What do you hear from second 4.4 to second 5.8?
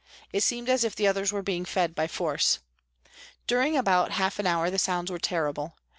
hour the sounds were terrible.